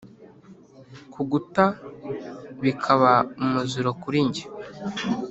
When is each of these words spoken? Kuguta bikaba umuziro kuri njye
Kuguta 1.13 1.63
bikaba 2.63 3.11
umuziro 3.43 3.89
kuri 4.01 4.19
njye 4.27 4.45